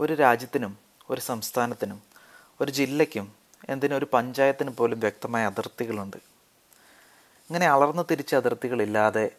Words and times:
ഒരു 0.00 0.12
രാജ്യത്തിനും 0.12 0.78
ഒരു 1.10 1.20
സംസ്ഥാനത്തിനും 1.20 2.02
ഒരു 2.60 2.72
ജില്ലയ്ക്കും 2.72 3.32
എന്തിനും 3.68 3.96
ഒരു 3.96 4.06
പഞ്ചായത്തിനും 4.12 4.76
പോലും 4.76 5.00
വ്യക്തമായ 5.00 5.46
അതിർത്തികളുണ്ട്. 5.46 6.16
ഇങ്ങനെ 7.36 7.66
അളർന്നു 7.66 8.02
തിരിച്ച 8.10 8.34
അതിർത്തികളില്ലാതെ 8.34 9.30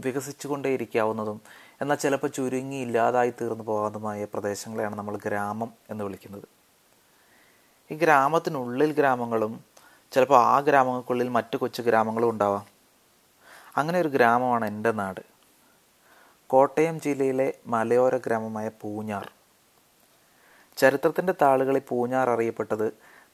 വികസിച്ചുകൊണ്ടേയിരിക്കാവുന്നതും 0.00 1.40
എന്നാൽ 1.80 1.96
ചിലപ്പോൾ 1.96 2.28
ചുരുങ്ങി 2.28 2.76
ഇല്ലാതായി 2.76 3.30
തീർന്നു 3.30 3.64
പോകാതുമായ 3.64 4.24
പ്രദേശങ്ങളെയാണ് 4.24 4.94
നമ്മൾ 4.94 5.16
ഗ്രാമം 5.16 5.72
എന്ന് 5.90 6.04
വിളിക്കുന്നത്. 6.04 6.44
ഈ 7.90 7.96
ഗ്രാമത്തിനുള്ളിൽ 7.96 8.92
ഗ്രാമങ്ങളും 8.92 9.64
ചിലപ്പോൾ 10.12 10.38
ആ 10.38 10.60
ഗ്രാമങ്ങൾക്കുള്ളിൽ 10.60 11.28
മറ്റു 11.28 11.56
കൊച്ചു 11.56 11.82
ഗ്രാമങ്ങളും 11.82 12.30
ഉണ്ടാവാം. 12.30 12.66
അങ്ങനെ 13.76 14.00
ഒരു 14.00 14.08
ഗ്രാമമാണ് 14.08 14.64
എന്റെ 14.64 14.92
നാട്. 14.92 15.20
കോട്ടയം 16.46 17.00
ജില്ലയിലെ 17.00 17.54
മലയോര 17.66 18.16
ഗ്രാമമായ 18.16 18.70
പൂഞ്ഞാർ. 18.80 19.30
ചരിത്രത്തിന്റെ 20.76 21.34
താളുകളിൽ 21.42 21.82
പൂഞ്ഞാർ 21.88 22.30
അറിയപ്പെട്ടത് 22.30 22.86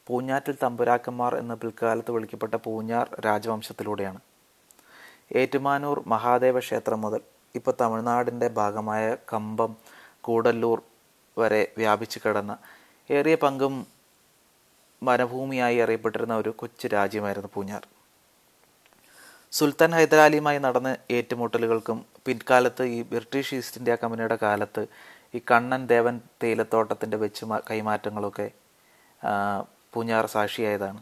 പൂഞ്ഞാറ്റിൽ 0.07 0.55
തമ്പുരാക്കന്മാർ 0.63 1.35
എന്ന 1.35 1.53
പിൽക്കാലത്ത് 1.53 2.11
വിളിക്കപ്പെട്ട 2.11 2.55
പൂഞ്ഞാർ 2.55 3.05
രാജവംശത്തിലൂടെയാണ്. 3.25 4.19
ഏറ്റുമാനൂർ 5.35 6.03
മഹാദേവ 6.07 6.59
ക്ഷേത്രം 6.59 7.01
മുതൽ 7.01 7.21
ഇപ്പോൾ 7.55 7.73
തമിഴ്നാടിന്റെ 7.81 8.47
ഭാഗമായ 8.47 9.17
കമ്പം 9.33 9.71
കൂടല്ലൂർ 10.21 10.81
വരെ 11.37 11.61
വ്യാപിച്ചു 11.77 12.19
കിടന്ന 12.25 12.57
ഏറിയ 13.09 13.35
പങ്കും 13.35 13.85
വനഭൂമിയായി 15.03 15.77
അറിയപ്പെട്ടിരുന്ന 15.77 16.35
ഒരു 16.35 16.49
കൊച്ചു 16.49 16.87
രാജ്യമായിരുന്നു 16.87 17.49
പൂഞ്ഞാർ. 17.53 17.83
സുൽത്താൻ 19.51 19.91
ഹൈദരാലിയുമായി 19.91 20.59
നടന്ന 20.59 20.97
ഏറ്റുമുട്ടലുകൾക്കും 21.11 22.05
പിൻകാലത്ത് 22.25 22.83
ഈ 22.83 23.01
ബ്രിട്ടീഷ് 23.01 23.55
ഈസ്റ്റ് 23.55 23.77
ഇന്ത്യ 23.77 23.95
കമ്പനിയുടെ 23.95 24.37
കാലത്ത് 24.41 24.87
ഈ 25.33 25.39
കണ്ണൻ 25.51 25.81
ദേവൻ 25.91 26.15
തേയിലത്തോട്ടത്തിന്റെ 26.43 27.17
വെച്ച് 27.23 27.45
കൈമാറ്റങ്ങളൊക്കെ 27.69 28.47
പൂഞ്ഞാർ 29.93 30.25
സാക്ഷിയായതാണ്. 30.35 31.01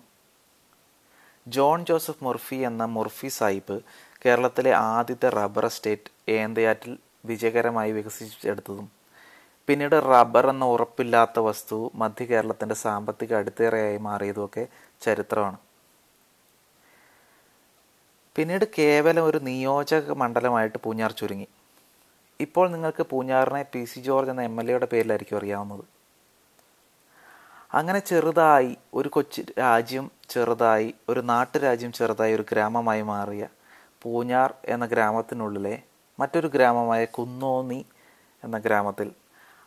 ജോൺ 1.55 1.79
ജോസഫ് 1.89 2.23
മുർഫി 2.27 2.57
എന്ന 2.69 2.83
മുർഫി 2.95 3.29
സാഹിബ് 3.39 3.77
കേരളത്തിലെ 4.23 4.71
ആദ്യത്തെ 4.93 5.29
റബ്ബർ 5.39 5.65
എസ്റ്റേറ്റ് 5.69 6.11
ഏന്തയാറ്റിൽ 6.37 6.93
വിജയകരമായി 7.29 7.91
വികസിപ്പിച്ചെടുത്തതും 7.97 8.87
പിന്നീട് 9.67 9.95
റബ്ബർ 10.11 10.45
എന്ന 10.49 10.65
ഉറപ്പില്ലാത്ത 10.73 11.39
വസ്തു 11.47 11.77
മധ്യ 12.01 12.25
കേരളത്തിന്റെ 12.25 12.75
സാമ്പത്തിക 12.85 13.33
അടിത്തറയായി 13.39 13.99
മാറിയതുമൊക്കെ 14.07 14.63
ചരിത്രമാണ്. 15.05 15.59
പിന്നീട് 18.35 18.65
കേവലം 18.77 19.23
ഒരു 19.29 19.39
നിയോജക 19.49 20.11
മണ്ഡലമായിട്ട് 20.21 20.77
പൂഞ്ഞാർ 20.83 21.11
ചുരുങ്ങി. 21.19 21.47
ഇപ്പോൾ 22.41 22.69
നിങ്ങൾക്ക് 22.69 23.03
പൂഞ്ഞാറിനെ 23.03 23.65
പി 23.73 23.83
സി 23.83 23.99
ജോർജ് 23.99 24.29
എന്ന 24.29 24.41
എം 24.41 24.59
എൽ 24.59 24.69
എയുടെ 24.69 24.85
പേരിലായിരിക്കും 24.85 25.37
അറിയാവുന്നത്. 25.37 25.83
അങ്ങനെ 27.73 27.99
ചെറുതായി 27.99 28.77
ഒരു 28.93 29.09
കൊച്ചു 29.09 29.43
രാജ്യം 29.59 30.11
ചെറുതായി 30.29 30.93
ഒരു 31.09 31.19
നാട്ടുരാജ്യം 31.19 31.91
ചെറുതായി 31.91 32.33
ഒരു 32.33 32.45
ഗ്രാമമായി 32.51 33.01
മാറിയ 33.01 33.47
പൂഞ്ഞാർ 34.01 34.53
എന്ന 34.65 34.85
ഗ്രാമത്തിനുള്ളിലെ 34.85 35.81
മറ്റൊരു 36.19 36.47
ഗ്രാമമായ 36.47 37.05
കുന്നോന്നി 37.05 37.85
എന്ന 38.43 38.57
ഗ്രാമത്തിൽ 38.57 39.11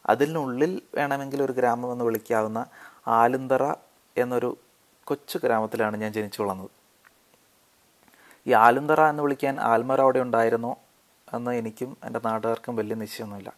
അതിനുള്ളിൽ 0.07 0.83
വേണമെങ്കിൽ 0.95 1.43
ഒരു 1.43 1.53
ഗ്രാമം 1.53 1.93
എന്ന് 1.93 2.05
വിളിക്കാവുന്ന 2.05 2.67
ആലുന്തറ 3.07 3.75
എന്നൊരു 4.17 4.57
കൊച്ചു 5.05 5.39
ഗ്രാമത്തിലാണ് 5.45 5.97
ഞാൻ 5.97 6.13
ജനിച്ചു 6.13 6.43
വളർന്നത്. 6.43 6.71
ഈ 8.47 8.53
ആലുന്തറ 8.53 9.01
എന്ന് 9.01 9.23
വിളിക്കാൻ 9.23 9.61
ആൽമറ 9.61 10.01
അവിടെ 10.01 10.19
ഉണ്ടായിരുന്നോ? 10.19 10.77
എന്ന് 11.37 11.51
എനിക്കും 11.51 11.91
എന്റെ 12.05 12.21
നാട്ടുകാർക്കും 12.27 12.77
വലിയ 12.77 12.97
നിശ്ചയമൊന്നുമില്ല. 13.03 13.51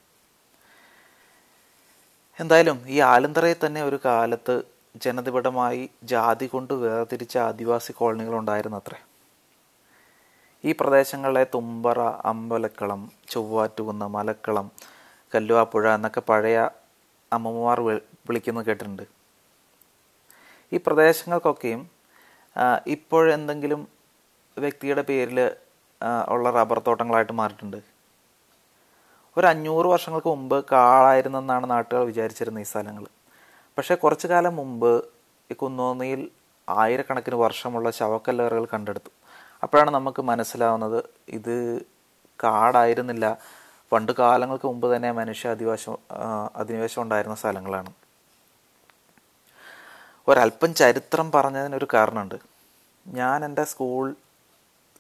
എന്തായാലും 2.41 2.79
ഈ 2.95 3.01
ആലന്തറയിൽ 3.13 3.59
തന്നെ 3.67 3.83
ഒരു 3.85 3.99
കാലത്ത് 4.05 4.55
ജനതിപടമായി 5.05 5.83
ജാതി 6.13 6.47
കൊണ്ട് 6.47 6.73
വേർതിരിച്ച 6.75 7.35
ആദിവാസി 7.39 7.93
കോളനികൾ 7.93 8.35
ഉണ്ടായിരുന്നു 8.39 8.77
അത്രേ 8.77 8.99
ഈ 10.65 10.73
പ്രദേശങ്ങളിലെ 10.81 11.45
തുമ്പറ 11.55 12.01
അമ്പലക്കളം 12.01 13.01
ചൊവ്വാറ്റുകുന്ന് 13.29 14.07
മലക്കളം 14.07 14.71
കല്ലുവാപ്പുഴ 15.35 15.95
എന്നൊക്കെ 15.95 16.23
പഴയ 16.29 16.59
അമ്മമാർ 17.33 17.81
വിളിക്കുന്നത് 18.29 18.67
കേട്ടിട്ടുണ്ട്. 18.67 19.03
ഈ 20.73 20.77
പ്രദേശങ്ങൾക്കൊക്കെയും 20.87 21.83
ഇപ്പോഴെന്തെങ്കിലും 22.87 23.81
വ്യക്തിയുടെ 24.57 25.03
പേരിൽ 25.03 25.39
ഉള്ള 26.29 26.51
റബ്ബർ 26.51 26.79
തോട്ടങ്ങളായിട്ട് 26.87 27.33
മാറിയിട്ടുണ്ട്. 27.33 27.81
ഒരു 29.37 29.47
അഞ്ഞൂറ് 29.47 29.87
വർഷങ്ങൾക്ക് 29.87 30.29
മുമ്പ് 30.29 30.65
കാളായിരുന്നെന്നാണ് 30.73 31.71
നാട്ടുകാർ 31.71 32.05
വിചാരിച്ചിരുന്ന 32.07 32.59
ഈ 32.59 32.69
സ്ഥലങ്ങൾ 32.73 33.05
പക്ഷേ 33.79 33.95
കുറച്ചു 33.95 34.27
കാലം 34.27 34.57
മുമ്പ് 34.57 34.91
ഈ 35.53 35.55
കുന്നോന്നിയിൽ 35.55 36.31
ആയിരക്കണക്കിന് 36.69 37.37
വർഷമുള്ള 37.37 37.91
ശവക്കല്ലറുകൾ 37.91 38.67
കണ്ടെടുത്തു. 38.75 39.11
അപ്പോഴാണ് 39.63 39.91
നമുക്ക് 39.91 40.23
മനസ്സിലാവുന്നത് 40.23 41.05
ഇത് 41.29 41.57
കാടായിരുന്നില്ല. 42.45 43.27
പണ്ട് 43.93 44.13
കാലങ്ങൾക്ക് 44.13 44.67
മുമ്പ് 44.67 44.97
തന്നെ 44.97 45.13
മനുഷ്യ 45.13 45.49
അധിവാസം 45.49 45.97
അധിനിവേശം 46.57 47.03
ഉണ്ടായിരുന്ന 47.03 47.37
സ്ഥലങ്ങളാണ്. 47.37 47.91
ഒരല്പം 50.29 50.75
ചരിത്രം 50.75 51.33
പറഞ്ഞതിനൊരു 51.33 51.89
കാരണമുണ്ട്. 51.95 52.39
ഞാൻ 53.07 53.45
എന്റെ 53.45 53.65
സ്കൂൾ 53.65 54.15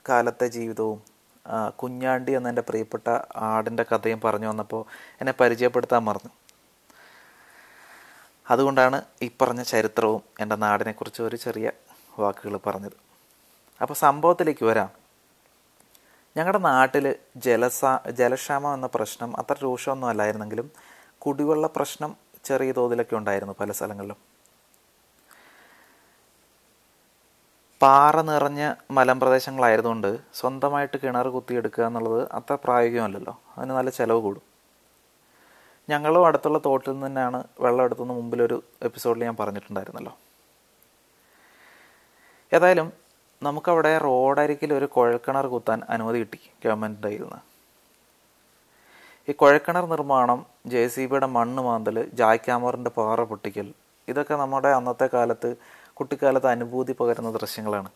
കാലത്തെ 0.09 0.47
ജീവിതവും 0.47 1.03
കുഞ്ഞാണ്ടി 1.69 2.33
എന്ന 2.33 2.49
എന്റെ 2.49 2.63
പ്രിയപ്പെട്ട 2.63 3.19
ആടിന്റെ 3.37 3.83
കഥയും 3.83 4.21
പറഞ്ഞു 4.21 4.47
വന്നപ്പോൾ 4.47 4.85
എന്നെ 5.21 5.35
പരിചയപ്പെടുത്താൻ 5.41 6.05
മറന്നു. 6.05 6.31
അതുകൊണ്ടാണ് 8.51 9.03
ഈ 9.23 9.31
പറഞ്ഞ 9.43 9.63
ചരിത്രവും 9.63 10.23
എന്റെ 10.41 10.57
നാടിനെക്കുറിച്ച് 10.57 11.23
ഒരു 11.23 11.37
ചെറിയ 11.37 11.73
വാക്കുകൾ 12.19 12.57
പറഞ്ഞത്. 12.57 12.97
അപ്പോൾ 13.83 13.95
സംഭവത്തിലേക്ക് 13.95 14.65
വരാം. 14.65 14.91
ഞങ്ങളുടെ 16.37 16.59
നാട്ടിൽ 16.59 17.17
ജലസാ 17.37 18.01
ജലക്ഷാമം 18.11 18.75
എന്ന 18.75 18.89
പ്രശ്നം 18.95 19.37
അത്ര 19.37 19.57
രൂക്ഷമൊന്നും 19.63 20.09
അല്ലായിരുന്നെങ്കിലും 20.09 20.71
കുടിവെള്ള 21.19 21.67
പ്രശ്നം 21.67 22.17
ചെറിയ 22.45 22.73
തോതിലൊക്കെ 22.73 23.17
ഉണ്ടായിരുന്നു 23.17 23.55
പല 23.61 23.73
സ്ഥലങ്ങളിലും. 23.73 24.34
പാറ 27.85 28.21
നിറഞ്ഞ 28.21 28.75
മലമ്പ്രദേശങ്ങളായതുകൊണ്ട് 28.91 30.19
സ്വന്തമായിട്ട് 30.35 30.97
കിണർ 31.05 31.29
കുത്തിയെടുക്കുക 31.29 31.85
എന്നുള്ളത് 31.85 32.33
അത്ര 32.33 32.55
പ്രായോഗികമല്ലല്ലോ. 32.65 33.41
അതിന് 33.59 33.73
നല്ല 33.73 33.91
ചിലവ് 33.91 34.21
കൂടും. 34.21 34.43
ഞങ്ങളും 35.89 36.27
അടുത്തുള്ള 36.27 36.59
തോട്ടിൽ 36.59 36.93
നിന്ന് 36.93 37.07
തന്നെയാണ് 37.07 37.45
വെള്ളം 37.61 37.85
എടുത്തുനിന്ന് 37.85 38.15
മുമ്പിലൊരു 38.15 38.63
എപ്പിസോഡിൽ 38.83 39.25
ഞാൻ 39.25 39.37
പറഞ്ഞിട്ടുണ്ടായിരുന്നല്ലോ. 39.41 40.17
ഏതായാലും 42.53 42.93
നമുക്കവിടെ 43.43 43.99
റോഡരികിൽ 43.99 44.75
ഒരു 44.75 44.85
കുഴൽക്കിണർ 44.85 45.47
കുത്താൻ 45.47 45.83
അനുമതി 45.89 46.19
കിട്ടി 46.19 46.41
ഗവൺമെന്റിന്റെ 46.65 47.09
കയ്യിൽ 47.09 47.23
നിന്ന്. 47.23 47.41
ഈ 49.29 49.33
കുഴൽക്കിണർ 49.33 49.87
നിർമ്മാണം 49.87 50.47
ജെ 50.67 50.89
സി 50.89 51.07
ബിയുടെ 51.07 51.27
മണ്ണ് 51.27 51.63
മാന്തൽ 51.63 52.11
ജായ്ക്കാമറിന്റെ 52.13 52.91
പാറ 52.91 53.23
പൊട്ടിക്കൽ 53.25 53.75
ഇതൊക്കെ 54.09 54.35
നമ്മുടെ 54.35 54.69
അന്നത്തെ 54.69 55.09
കാലത്ത് 55.15 55.57
കുട്ടിക്കാലത്ത് 55.99 56.49
അനുഭൂതി 56.55 56.93
പകരുന്ന 57.01 57.31
ദൃശ്യങ്ങളാണ്. 57.37 57.91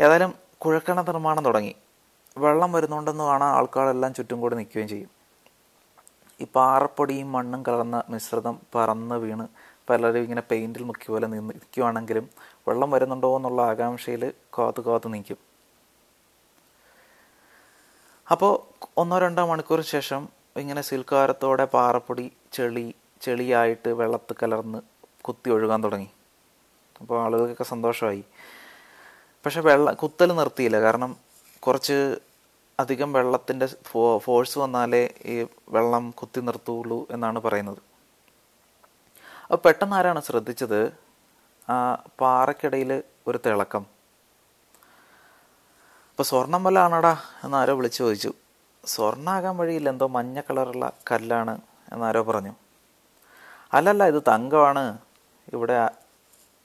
ഏതായാലും 0.00 0.32
കുഴക്കണ 0.62 1.00
നിർമ്മാണം 1.08 1.44
തുടങ്ങി. 1.48 1.74
വെള്ളം 2.44 2.70
വരുന്നുണ്ടെന്ന് 2.72 3.24
കാണാൻ 3.30 3.50
ആൾക്കാരെല്ലാം 3.58 4.12
ചുറ്റും 4.18 4.38
കൂടി 4.42 4.54
നിൽക്കുകയും 4.58 4.88
ചെയ്യും. 4.92 5.10
ഈ 6.42 6.46
പാറപ്പൊടിയും 6.56 7.32
മണ്ണും 7.32 7.60
കലർന്ന 7.66 7.98
മിശ്രിതം 8.12 8.56
പറന്ന് 8.74 9.16
വീണ് 9.24 9.46
പലരും 9.88 10.22
ഇങ്ങനെ 10.26 10.42
പെയിന്റിൽ 10.50 10.82
മുക്കിയ 10.88 11.08
പോലെ 11.12 11.26
നിന്ന് 11.32 11.54
നിൽക്കുവാണെങ്കിലും 11.54 12.26
വെള്ളം 12.68 12.90
വരുന്നുണ്ടോ 12.94 13.36
എന്നുള്ള 13.36 13.60
ആകാംക്ഷയിൽ 13.72 14.24
കാത്തു 14.58 14.80
കാത്തു 14.88 15.08
നിൽക്കും. 15.14 15.38
അപ്പോൾ 18.32 18.52
ഒന്നോ 19.00 19.18
രണ്ടോ 19.24 19.42
മണിക്കൂർ 19.50 19.80
ശേഷം 19.94 20.22
ഇങ്ങനെ 20.62 20.82
സിൽക്കാരത്തോടെ 20.88 21.64
പാറപ്പൊടി 21.74 22.26
ചെളി 22.56 22.86
ചെളിയായിട്ട് 23.24 23.90
വെള്ളത്ത് 24.00 24.34
കലർന്ന് 24.42 24.80
കുത്തി 25.28 25.50
ഒഴുകാൻ 25.50 25.84
തുടങ്ങി. 25.84 26.10
അപ്പോൾ 27.00 27.22
ആളുകൾക്കൊക്കെ 27.22 27.64
സന്തോഷമായി. 27.64 28.24
പക്ഷെ 29.44 29.60
വെള്ളം 29.60 29.94
കുത്തൽ 29.94 30.32
നിർത്തിയില്ല. 30.32 30.80
കാരണം 30.80 31.16
കുറച്ച് 31.60 32.16
അധികം 32.80 33.12
വെള്ളത്തിന്റെ 33.12 33.66
ഫോ 33.66 34.18
ഫോഴ്സ് 34.18 34.58
വന്നാലേ 34.58 35.14
ഈ 35.24 35.46
വെള്ളം 35.68 36.10
കുത്തി 36.10 36.40
നിർത്തുള്ളൂ 36.40 37.06
എന്നാണ് 37.10 37.38
പറയുന്നത്. 37.38 37.78
അപ്പോൾ 39.42 39.56
പെട്ടെന്ന് 39.56 39.96
ആരാണ് 39.96 40.20
ശ്രദ്ധിച്ചത്? 40.22 40.92
ആ 41.70 41.94
പാറക്കിടയിൽ 42.20 43.02
ഒരു 43.26 43.38
തിളക്കം. 43.46 43.86
അപ്പോൾ 46.10 46.22
സ്വർണം 46.22 46.64
വല്ല 46.64 46.78
ആണടാ 46.78 47.16
എന്നാരോ 47.44 47.76
വിളിച്ചു 47.76 47.98
ചോദിച്ചു. 47.98 48.32
സ്വർണാകാൻ 48.84 49.56
വഴിയില്ല. 49.56 49.88
എന്തോ 49.88 50.06
മഞ്ഞ 50.06 50.40
കളറുള്ള 50.40 50.92
കല്ലാണ് 51.10 51.60
എന്നാരോ 51.92 52.22
പറഞ്ഞു. 52.22 52.54
അല്ലല്ല 53.72 54.04
ഇത് 54.04 54.22
തങ്കമാണ്. 54.28 54.98
ഇവിടെ 55.52 55.90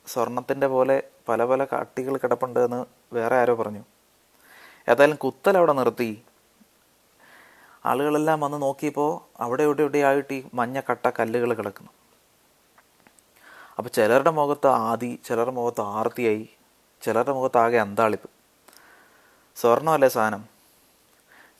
സ്വർണത്തിന്റെ 0.07 0.67
പോലെ 0.67 1.03
പല 1.29 1.45
പല 1.45 1.65
കാട്ടികൾ 1.65 2.17
കിടപ്പുണ്ട് 2.17 2.59
എന്ന് 2.59 2.85
വേറെ 3.13 3.35
ആരോ 3.35 3.55
പറഞ്ഞു. 3.55 3.83
ഏതായാലും 4.89 5.15
കുത്തൽ 5.15 5.57
അവിടെ 5.57 5.73
നിർത്തി. 5.73 6.23
ആളുകളെല്ലാം 7.85 8.39
വന്ന് 8.39 8.61
നോക്കിയപ്പോൾ 8.61 9.41
അവിടെ 9.41 9.63
ഇവിടെ 9.63 9.81
ഇവിടെ 9.81 9.97
ആയിട്ട് 9.97 10.33
ഈ 10.33 10.43
മഞ്ഞ 10.53 10.81
കട്ട 10.89 11.11
കല്ലുകൾ 11.19 11.53
കിടക്കുന്നു. 11.53 11.91
അപ്പോൾ 13.77 13.89
ചിലരുടെ 13.89 14.29
മുഖത്ത് 14.29 14.67
ആദി 14.67 15.19
ചിലരുടെ 15.25 15.51
മുഖത്ത് 15.51 15.81
ആർത്തിയായി 15.81 16.49
ചിലരുടെ 17.01 17.31
മുഖത്ത് 17.31 17.57
ആകെ 17.57 17.77
അന്താളിപ്പ്. 17.77 18.29
സാധനം? 20.07 20.43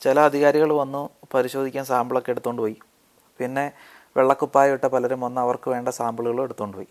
ചില 0.01 0.19
അധികാരികൾ 0.19 0.73
വന്നു 0.73 1.09
പരിശോധിക്കാൻ 1.33 1.85
സാമ്പിളൊക്കെ 1.85 2.31
എടുത്തുകൊണ്ട് 2.31 2.61
പോയി. 2.61 2.77
പിന്നെ 3.37 3.71
വെള്ളക്കുപ്പായ 4.17 4.73
ഇട്ട 4.73 4.85
പലരും 4.85 5.21
വന്ന് 5.21 5.41
അവർക്ക് 5.41 5.69
വേണ്ട 5.69 5.89
സാമ്പിളുകളും 5.89 6.43
എടുത്തുകൊണ്ട് 6.43 6.77
പോയി. 6.77 6.87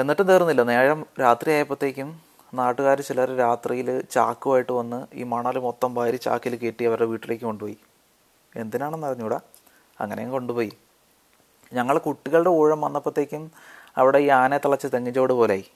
എന്നിട്ടും 0.00 0.26
തീർന്നില്ല. 0.28 0.62
നേരം 0.62 1.06
രാത്രി 1.20 1.50
ആയപ്പോഴത്തേക്കും 1.52 2.08
നാട്ടുകാർ 2.54 3.00
ചിലർ 3.00 3.28
രാത്രിയിൽ 3.36 3.88
ചാക്കുമായിട്ട് 4.14 4.72
വന്ന് 4.72 4.98
ഈ 5.14 5.22
മണൽ 5.24 5.58
മൊത്തം 5.58 5.94
വാരി 5.94 6.16
ചാക്കിൽ 6.16 6.54
കയറ്റി 6.62 6.84
അവരുടെ 6.84 7.06
വീട്ടിലേക്ക് 7.12 7.44
കൊണ്ടുപോയി. 7.44 7.76
എന്തിനാണെന്ന് 8.56 9.06
അറിഞ്ഞൂടാ? 9.06 9.38
അങ്ങനെയും 10.00 10.30
കൊണ്ടുപോയി. 10.30 10.72
ഞങ്ങൾ 11.72 11.98
കുട്ടികളുടെ 11.98 12.50
ഊഴം 12.50 12.80
വന്നപ്പോഴത്തേക്കും 12.80 13.50
അവിടെ 13.96 14.18
ഈ 14.18 14.28
ആനയെ 14.40 14.58
തിളച്ച് 14.64 14.88
തെങ്ങിച്ചോട് 14.94 15.32
പോലെയായി 15.32 15.66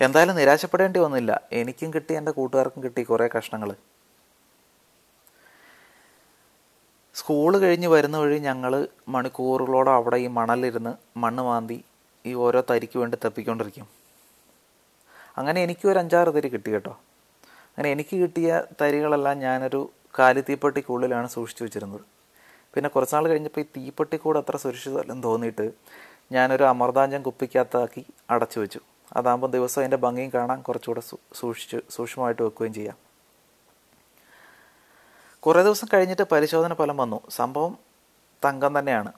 എന്തായാലും 0.00 0.36
നിരാശപ്പെടേണ്ടി 0.36 1.00
വന്നില്ല. 1.00 1.40
എനിക്കും 1.52 1.90
കിട്ടി 1.94 2.12
എന്റെ 2.14 2.32
കൂട്ടുകാർക്കും 2.32 2.82
കിട്ടി 2.84 3.02
കുറേ 3.02 3.28
കഷ്ണങ്ങൾ 3.36 3.70
സ്കൂൾ 7.14 7.58
കഴിഞ്ഞ് 7.58 7.88
വരുന്ന 7.88 8.16
വഴി 8.16 8.38
ഞങ്ങൾ 8.38 8.72
മണിക്കൂറുകളോടെ 9.08 9.90
അവിടെ 9.90 10.16
ഈ 10.16 10.26
മണലിരുന്ന് 10.38 10.92
മണ്ണ് 11.16 11.42
മാന്തി 11.42 11.78
ഈ 12.26 12.34
ഓരോ 12.34 12.62
തരിക്ക് 12.70 12.98
വേണ്ടി 12.98 13.18
തപ്പിക്കൊണ്ടിരിക്കും. 13.24 13.86
അങ്ങനെ 15.38 15.62
എനിക്ക് 15.62 15.88
ഒരു 15.88 15.98
അഞ്ചാറ് 15.98 16.34
തരി 16.34 16.48
കിട്ടി 16.48 16.70
കേട്ടോ. 16.70 16.90
അങ്ങനെ 17.70 17.90
എനിക്ക് 17.90 18.16
കിട്ടിയ 18.16 18.62
തരികളെല്ലാം 18.80 19.38
ഞാനൊരു 19.38 19.90
കാലിത്തീപ്പെട്ടിക്കുള്ളിലാണ് 20.18 21.28
സൂക്ഷിച്ചു 21.28 21.64
വെച്ചിരുന്നത്. 21.64 22.00
പിന്നെ 22.74 22.90
കുറച്ച് 22.90 23.14
നാൾ 23.14 23.28
കഴിഞ്ഞപ്പോൾ 23.28 23.60
ഈ 23.60 23.62
തീപ്പെട്ടി 23.62 23.80
തീപ്പെട്ടിക്കൂട് 23.80 24.38
അത്ര 24.38 24.56
സുരക്ഷിതമല്ലെന്ന് 24.56 25.22
തോന്നിയിട്ട് 25.22 25.72
ഞാനൊരു 26.32 26.64
അമർതാഞ്ചം 26.64 27.22
കുപ്പിക്കകത്താക്കി 27.22 28.06
അടച്ചു 28.30 28.60
വെച്ചു. 28.60 28.80
അതാകുമ്പോൾ 29.12 29.46
ദിവസം 29.46 29.80
അതിന്റെ 29.82 29.96
ഭംഗിയും 29.96 30.30
കാണാൻ 30.34 30.62
കുറച്ചുകൂടെ 30.62 31.00
സൂക്ഷിച്ച് 31.34 31.76
സൂക്ഷ്മമായിട്ട് 31.90 32.42
വെക്കുകയും 32.42 32.74
ചെയ്യാം. 32.74 32.96
കുറേ 35.40 35.62
ദിവസം 35.62 35.86
കഴിഞ്ഞിട്ട് 35.92 36.22
പരിശോധന 36.22 36.74
ഫലം 36.74 36.96
വന്നു. 36.96 37.20
സംഭവം 37.30 37.78
തങ്കം 38.44 38.78
തന്നെയാണ്. 38.78 39.12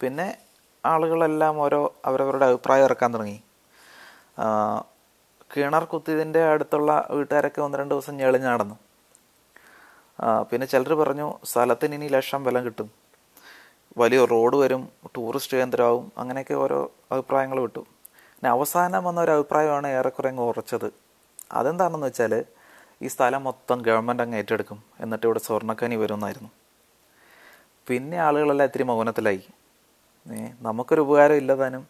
പിന്നെ 0.00 0.45
ആളുകളെല്ലാം 0.92 1.54
ഓരോ 1.64 1.80
അവരവരുടെ 2.08 2.46
അഭിപ്രായം 2.50 2.84
ഇറക്കാൻ 2.88 3.10
തുടങ്ങി. 3.14 3.38
കിണർ 5.52 5.84
കുത്തിയതിന്റെ 5.90 6.40
അടുത്തുള്ള 6.52 6.90
വീട്ടുകാരൊക്കെ 7.16 7.60
ഒന്ന് 7.66 7.76
രണ്ട് 7.80 7.92
ദിവസം 7.94 8.14
ഞെളിഞ്ഞ് 8.20 8.48
നടന്നു. 8.52 8.76
പിന്നെ 10.50 10.66
ചിലർ 10.72 10.92
പറഞ്ഞു 11.00 11.26
സ്ഥലത്തിന് 11.50 11.94
ഇനി 11.98 12.08
ലക്ഷം 12.16 12.40
വില 12.48 12.60
കിട്ടും. 12.66 12.88
വലിയ 14.00 14.20
റോഡ് 14.32 14.56
വരും 14.62 14.82
ടൂറിസ്റ്റ് 15.16 15.56
കേന്ദ്രമാവും 15.58 16.06
അങ്ങനെയൊക്കെ 16.22 16.54
ഓരോ 16.64 16.78
അഭിപ്രായങ്ങൾ 17.14 17.58
വിട്ടു. 17.66 17.82
പിന്നെ 18.34 18.50
അവസാനം 18.56 19.02
വന്ന 19.08 19.18
ഒരു 19.26 19.32
അഭിപ്രായമാണ് 19.36 19.88
ഏറെക്കുറെ 19.98 20.28
അങ്ങ് 20.32 20.44
ഉറച്ചത്. 20.50 20.88
അതെന്താണെന്ന് 21.58 22.08
വെച്ചാൽ 22.08 22.32
ഈ 23.04 23.08
സ്ഥലം 23.14 23.42
മൊത്തം 23.48 23.78
ഗവൺമെന്റ് 23.88 24.22
അങ്ങ് 24.24 24.36
ഏറ്റെടുക്കും. 24.40 24.78
എന്നിട്ട് 25.04 25.26
ഇവിടെ 25.28 25.40
സ്വർണക്കനി 25.46 25.96
വരുമെന്നായിരുന്നു. 26.02 26.50
പിന്നെ 27.88 28.18
ആളുകളെല്ലാം 28.26 28.68
ഇത്തിരി 28.68 28.84
മൗനത്തിലായി. 28.90 29.42
നമുക്കൊരു 30.60 31.00
ഉപകാരം 31.00 31.34
ഇല്ലതാനും 31.34 31.86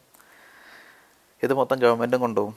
ഇത് 1.43 1.55
മൊത്തം 1.55 1.79
ഗവൺമെന്റും 1.79 2.21
കൊണ്ടുപോകും. 2.21 2.57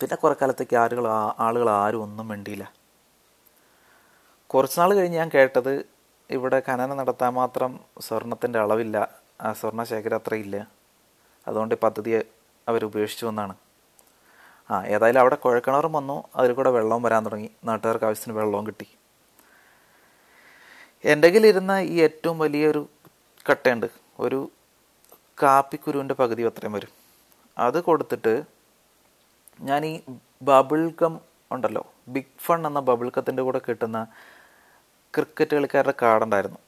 പിന്നെ 0.00 0.16
കുറേ 0.16 0.34
കാലത്തേക്ക് 0.34 0.76
ആളുകൾ 0.76 1.08
ആളുകൾ 1.38 1.70
ആരും 1.70 2.02
ഒന്നും 2.02 2.28
വേണ്ടിയില്ല 2.28 2.72
കുറച്ച് 4.46 4.80
നാൾ 4.80 4.94
കഴിഞ്ഞ് 4.94 5.18
ഞാൻ 5.18 5.30
കേട്ടത് 5.34 5.86
ഇവിടെ 6.30 6.62
ഖനനം 6.68 6.96
നടത്താൻ 6.96 7.32
മാത്രം 7.32 7.80
സ്വർണത്തിന്റെ 8.00 8.58
അളവില്ല 8.58 9.08
ആ 9.40 9.52
സ്വർണ 9.52 9.82
ശേഖരം 9.82 10.16
അത്രയില്ല. 10.16 10.68
അതുകൊണ്ട് 11.48 11.74
പദ്ധതി 11.74 12.24
അവർ 12.68 12.84
ഉപേക്ഷിച്ചു 12.84 13.26
എന്നാണ്. 13.26 13.56
ആ 14.70 14.84
ഏതായാലും 14.84 15.20
അവിടെ 15.20 15.34
കുഴക്കിണറും 15.34 15.92
വന്നു 15.92 16.24
അതിൽ 16.36 16.52
കൂടെ 16.52 16.70
വെള്ളവും 16.70 17.02
വരാൻ 17.02 17.24
തുടങ്ങി. 17.24 17.50
നാട്ടുകാർക്ക് 17.64 18.04
ആവശ്യത്തിന് 18.04 18.36
വെള്ളവും 18.38 18.66
കിട്ടി. 18.66 18.86
എന്റെ 21.04 21.28
കയ്യിലിരുന്ന 21.28 21.70
ഈ 21.70 22.00
ഏറ്റവും 22.00 22.38
വലിയൊരു 22.38 22.88
കട്ടയുണ്ട്. 23.50 24.07
ഒരു 24.18 24.40
കാപ്പിക്കുരുവിന്റെ 25.38 26.14
പകുതി 26.20 26.42
അത്രയും 26.50 26.74
വരും. 26.76 26.92
അത് 27.56 27.78
കൊടുത്തിട്ട് 27.88 28.32
ഞാൻ 29.60 29.82
ഈ 29.86 29.94
ബബിൾ 30.48 30.82
ഗം 31.00 31.14
ഉണ്ടല്ലോ 31.50 31.82
ബിഗ് 32.14 32.38
ഫൺ 32.46 32.66
എന്ന 32.66 32.80
ബബിൾ 32.88 33.08
കത്തിന്റെ 33.16 33.42
കൂടെ 33.42 33.60
കിട്ടുന്ന 33.66 33.98
ക്രിക്കറ്റ് 35.14 35.54
കളിക്കാരുടെ 35.56 35.94
കാർഡുണ്ടായിരുന്നു 36.02 36.60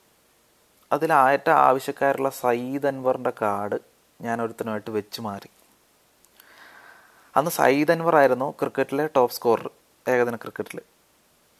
ഏറ്റവും 1.35 1.59
ആവശ്യക്കാരുള്ള 1.69 2.31
സയ്യിദ് 2.43 2.89
അൻവറിന്റെ 2.91 3.33
കാർഡ് 3.43 3.77
ഞാൻ 4.21 4.37
ഒരുത്തനുമായിട്ട് 4.45 4.91
വെച്ച് 4.91 5.21
മാറി. 5.21 5.51
അന്ന് 7.35 7.51
സയ്യിദ് 7.59 7.93
അൻവർ 7.95 8.15
ആയിരുന്നു 8.21 8.49
ക്രിക്കറ്റിലെ 8.61 9.05
ടോപ്പ് 9.17 9.35
സ്കോറർ 9.35 9.69
ഏകദിന 10.07 10.37
ക്രിക്കറ്റിൽ 10.37 10.79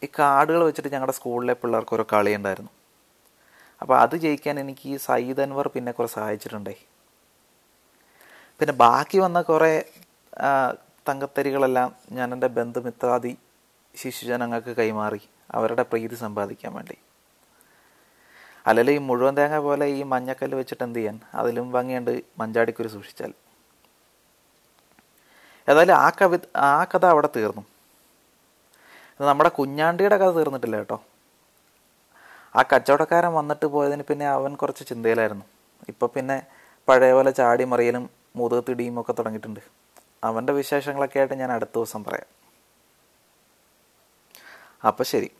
ഈ 0.01 0.07
കാർഡുകൾ 0.19 0.61
വെച്ചിട്ട് 0.67 0.89
ഞങ്ങളുടെ 0.93 1.15
സ്കൂളിലെ 1.19 1.53
പിള്ളേർക്ക് 1.61 1.93
ഓരോ 1.95 2.05
കളി 2.13 2.31
ഉണ്ടായിരുന്നു 2.39 2.71
അപ്പോൾ 3.81 3.99
അത് 3.99 4.15
ജയിക്കാൻ 4.15 4.59
എനിക്ക് 4.59 4.89
ഈ 4.89 4.97
സയ്യിദ് 4.97 5.41
അൻവർ 5.41 5.67
പിന്നെ 5.67 5.91
കുറേ 5.91 6.07
സഹായിച്ചിട്ടുണ്ടേ. 6.07 6.75
പിന്നെ 8.59 8.73
ബാക്കി 8.73 9.17
വന്ന 9.17 9.41
കുറേ 9.41 9.83
തങ്കത്തരികളെല്ലാം 11.09 11.95
ഞാൻ 12.11 12.33
എന്റെ 12.33 12.47
ബന്ധുമിത്രാദി 12.47 13.37
ശിശുജനങ്ങൾക്ക് 13.95 14.71
കൈമാറി. 14.77 15.21
അവരുടെ 15.51 15.83
പ്രീതി 15.83 16.15
സമ്പാദിക്കാൻ 16.15 16.73
വേണ്ടി. 16.73 16.97
അല്ലെങ്കിൽ 18.67 18.93
ഈ 18.93 18.97
മുഴുവൻ 18.97 19.37
തേങ്ങ 19.37 19.57
പോലെ 19.57 19.85
ഈ 19.85 20.03
മഞ്ഞക്കല്ല് 20.03 20.57
വെച്ചിട്ട് 20.57 20.83
എന്ത് 20.83 20.99
ചെയ്യാൻ? 20.99 21.19
അതിലും 21.33 21.71
ഭംഗിയുണ്ട് 21.71 22.21
മഞ്ചാടിക്കുരു 22.39 22.87
സൂക്ഷിച്ചാൽ. 22.87 23.33
ഏതായാലും 25.69 25.93
ആ 25.93 26.09
കവി 26.09 26.37
ആ 26.55 26.83
കഥ 26.83 27.05
അവിടെ 27.05 27.29
തീർന്നു. 27.35 27.63
നമ്മുടെ 29.21 29.49
കുഞ്ഞാണ്ടിയുടെ 29.49 30.17
കഥ 30.17 30.29
തീർന്നിട്ടില്ല 30.29 30.77
കേട്ടോ. 30.77 31.03
ആ 32.55 32.61
കച്ചവടക്കാരൻ 32.61 33.33
വന്നിട്ട് 33.33 33.65
പോയതിന് 33.65 34.03
പിന്നെ 34.03 34.27
അവൻ 34.27 34.55
കുറച്ച് 34.55 34.87
ചിന്തയിലായിരുന്നു. 34.87 35.45
ഇപ്പോൾ 35.89 36.09
പിന്നെ 36.15 36.43
പഴയ 36.87 37.13
പോലെ 37.13 37.31
ചാടി 37.31 37.63
മറിയലും 37.63 38.09
മുതുകത്തിടിയും 38.35 39.01
ഒക്കെ 39.01 39.11
തുടങ്ങിയിട്ടുണ്ട്. 39.11 39.59
അവന്റെ 40.23 40.53
വിശേഷങ്ങളൊക്കെ 40.53 41.19
ആയിട്ട് 41.19 41.33
ഞാൻ 41.33 41.51
അടുത്ത 41.51 41.71
ദിവസം 41.75 42.03
പറയാം. 42.03 42.29
അപ്പം 44.87 45.05
ശരി. 45.05 45.31